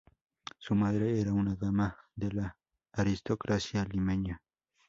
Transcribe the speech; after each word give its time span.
Su 0.57 0.73
madre 0.73 1.21
era 1.21 1.31
una 1.31 1.53
dama 1.55 1.95
de 2.15 2.31
la 2.31 2.57
aristocracia 2.93 3.85
limeña. 3.85 4.41